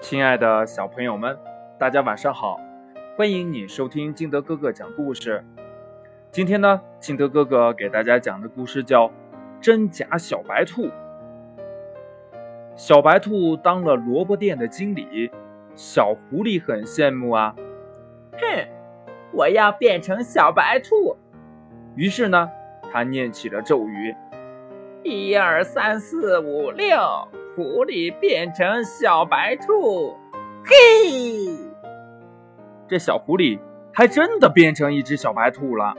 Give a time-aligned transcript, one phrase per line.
[0.00, 1.38] 亲爱的小朋友们，
[1.78, 2.58] 大家晚上好！
[3.18, 5.44] 欢迎你收听金德哥哥讲故事。
[6.32, 9.08] 今天呢，金德哥哥给大家讲的故事叫
[9.60, 10.86] 《真假小白兔》。
[12.74, 15.30] 小白兔当了萝卜店的经理，
[15.74, 17.54] 小狐狸很羡慕啊。
[18.32, 18.68] 哼，
[19.32, 21.14] 我要变成小白兔。
[21.94, 22.50] 于是呢，
[22.90, 24.16] 他念起了咒语：
[25.02, 26.96] 一二三四五六。
[27.56, 30.16] 狐狸变成小白兔，
[30.64, 30.72] 嘿！
[32.86, 33.58] 这小狐狸
[33.92, 35.94] 还真的变成一只小白兔了。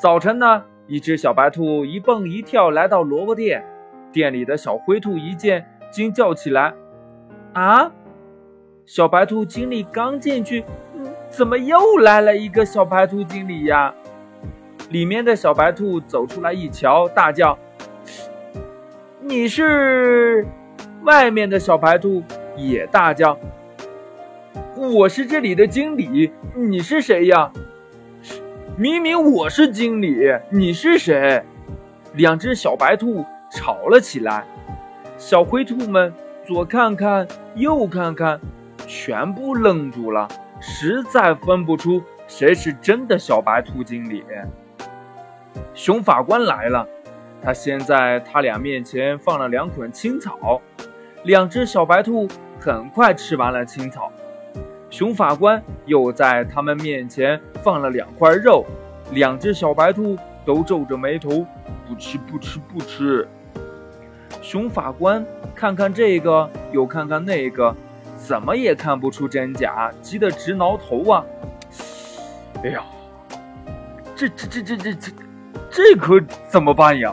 [0.00, 3.64] 早晨呢，一只小白兔一蹦一跳来到萝卜店，
[4.12, 6.72] 店里的小灰兔一见，惊叫起来
[7.54, 7.90] ：“啊！
[8.86, 10.64] 小白兔经理刚进去，
[11.28, 13.92] 怎么又来了一个小白兔经理呀？”
[14.90, 17.58] 里面的小白兔走出来一瞧，大叫。
[19.24, 20.44] 你是
[21.04, 22.20] 外面的小白兔，
[22.56, 23.38] 也大叫
[24.74, 27.52] ：“我是这里的经理，你是谁呀？”
[28.76, 30.16] 明明我是经理，
[30.50, 31.40] 你是谁？
[32.14, 34.44] 两只小白兔吵了起来。
[35.16, 36.12] 小灰兔们
[36.44, 38.40] 左看看，右看看，
[38.88, 40.26] 全部愣住了，
[40.60, 44.24] 实在分不出谁是真的小白兔经理。
[45.74, 46.84] 熊法官来了。
[47.44, 50.62] 他先在他俩面前放了两捆青草，
[51.24, 52.28] 两只小白兔
[52.60, 54.12] 很快吃完了青草。
[54.90, 58.64] 熊法官又在他们面前放了两块肉，
[59.10, 61.44] 两只小白兔都皱着眉头，
[61.88, 63.26] 不吃不吃不吃。
[64.40, 67.74] 熊法官看看这个，又看看那个，
[68.16, 71.24] 怎么也看不出真假，急得直挠头啊！
[72.62, 72.84] 哎呀，
[74.14, 75.12] 这这这这这这，
[75.70, 77.12] 这可怎么办呀？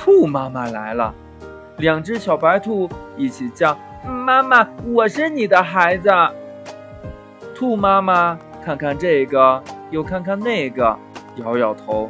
[0.00, 1.12] 兔妈妈来了，
[1.78, 6.08] 两只小白兔一起叫：“妈妈，我是你的孩子。”
[7.52, 10.96] 兔妈妈看看这个，又看看那个，
[11.36, 12.08] 摇摇头：“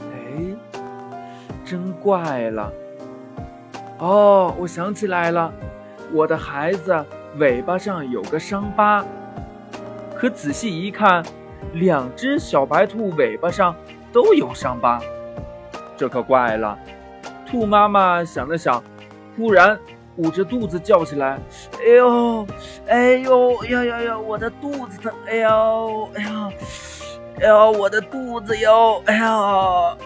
[0.00, 0.80] 哎，
[1.62, 2.72] 真怪了。
[3.98, 5.52] 哦，我想起来了，
[6.10, 7.04] 我的孩子
[7.36, 9.04] 尾巴上有个伤疤。
[10.16, 11.22] 可仔细一看，
[11.74, 13.76] 两只小白兔尾巴上
[14.10, 14.98] 都有伤疤。”
[15.96, 16.78] 这可怪了，
[17.46, 18.82] 兔妈妈想了想，
[19.36, 19.78] 忽然
[20.16, 21.38] 捂着肚子叫起来
[21.80, 22.46] ：“哎呦，
[22.86, 24.18] 哎呦呀呀呀！
[24.18, 25.12] 我的肚子疼！
[25.26, 26.50] 哎呦，哎呀，
[27.40, 29.02] 哎呦，我的肚子哟！
[29.06, 29.96] 哎呀！”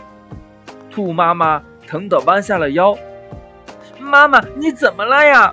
[0.90, 2.96] 兔妈妈疼得弯下了腰。
[3.98, 5.52] 妈妈，你怎么了呀？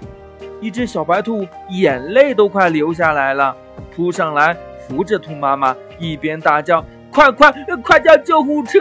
[0.59, 3.55] 一只小白兔眼泪都快流下来了，
[3.95, 6.83] 扑上来扶着兔妈妈，一边大叫
[7.13, 7.51] ：“快快
[7.83, 8.79] 快叫救护车！”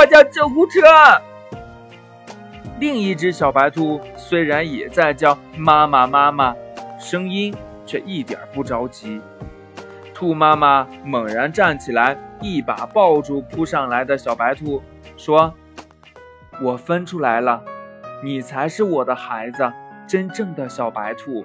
[0.00, 0.80] 快叫救护车！
[2.78, 6.56] 另一只小白兔虽然也在叫妈妈妈妈，
[6.98, 9.20] 声音却一点不着急。
[10.14, 14.82] 兔妈妈猛然站起来，一把抱住扑上来的小白兔，
[15.18, 15.52] 说
[16.64, 17.62] ：“我分出来了，
[18.24, 19.70] 你才是我的孩子，
[20.08, 21.44] 真正的小白兔。”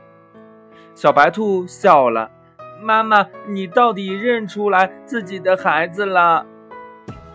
[0.96, 2.32] 小白兔笑了
[2.82, 6.46] ：“妈妈，你到底认出来自己的孩子了？”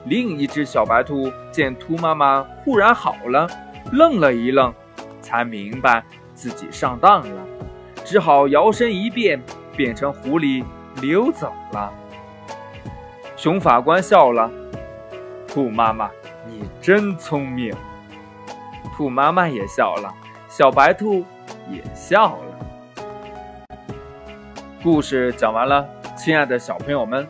[0.06, 3.46] 另一只小白兔见兔妈妈忽然好了，
[3.92, 4.72] 愣了一愣，
[5.20, 6.02] 才明白
[6.34, 7.42] 自己上当了，
[8.04, 9.40] 只好摇身一变，
[9.76, 10.64] 变成狐狸
[11.02, 11.92] 溜走了。
[13.36, 14.50] 熊法官笑了
[15.46, 16.10] ：“兔妈妈，
[16.46, 17.74] 你真聪明。”
[18.96, 20.14] 兔妈妈也笑了，
[20.48, 21.24] 小白兔
[21.70, 23.76] 也笑了。
[24.82, 25.86] 故事讲完了，
[26.16, 27.28] 亲爱的小朋友们，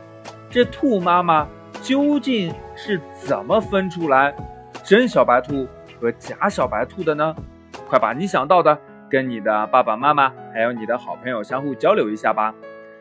[0.48, 1.48] 这兔妈妈。
[1.82, 4.34] 究竟是怎么分出来
[4.84, 5.66] 真小白兔
[6.00, 7.34] 和假小白兔的呢？
[7.88, 12.54] 快把你想到的跟你的爸爸妈妈还有你的好朋友相互交流一下吧。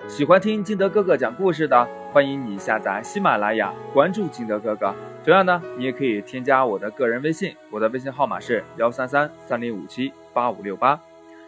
[0.08, 4.96] 喜欢听金德哥哥讲故事的，欢迎你下载喜马拉雅，关注金德哥哥。
[5.24, 11.00] 同样呢，你也可以添加我的个人微信，我的微信号码是幺三三三零五七八五六八。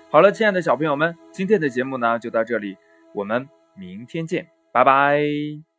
[0.09, 2.77] 好了，亲爱的小朋友们，今天的节目呢就到这里，
[3.13, 5.70] 我们明天见，拜拜。